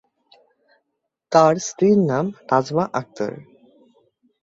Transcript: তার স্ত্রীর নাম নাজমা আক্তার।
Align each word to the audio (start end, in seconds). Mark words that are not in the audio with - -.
তার 1.31 1.53
স্ত্রীর 1.67 1.97
নাম 2.09 2.25
নাজমা 2.49 2.85
আক্তার। 2.93 3.31